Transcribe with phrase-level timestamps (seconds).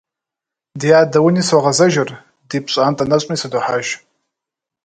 [0.79, 2.09] Ди адэ уни согъэзэжыр,
[2.49, 3.87] ди пщӀантӀэ нэщӀми сыдохьэж.